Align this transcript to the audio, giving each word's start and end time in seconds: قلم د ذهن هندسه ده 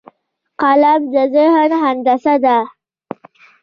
قلم 0.61 1.01
د 1.13 1.15
ذهن 1.33 1.71
هندسه 1.83 2.35
ده 2.43 2.57